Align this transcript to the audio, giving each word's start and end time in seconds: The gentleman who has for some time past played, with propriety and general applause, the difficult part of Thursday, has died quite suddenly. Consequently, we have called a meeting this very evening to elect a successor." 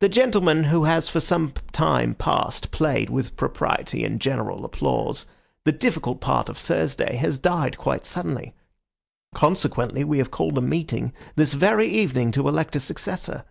The 0.00 0.08
gentleman 0.10 0.64
who 0.64 0.84
has 0.84 1.08
for 1.08 1.20
some 1.20 1.54
time 1.72 2.14
past 2.14 2.70
played, 2.72 3.08
with 3.08 3.38
propriety 3.38 4.04
and 4.04 4.20
general 4.20 4.66
applause, 4.66 5.24
the 5.64 5.72
difficult 5.72 6.20
part 6.20 6.50
of 6.50 6.58
Thursday, 6.58 7.16
has 7.16 7.38
died 7.38 7.78
quite 7.78 8.04
suddenly. 8.04 8.52
Consequently, 9.34 10.04
we 10.04 10.18
have 10.18 10.30
called 10.30 10.58
a 10.58 10.60
meeting 10.60 11.14
this 11.36 11.54
very 11.54 11.88
evening 11.88 12.32
to 12.32 12.48
elect 12.48 12.76
a 12.76 12.80
successor." 12.80 13.46